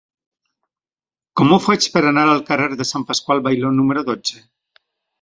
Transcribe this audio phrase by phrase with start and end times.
[1.41, 4.47] Com ho faig per anar al carrer de Sant Pasqual Bailón número dotze?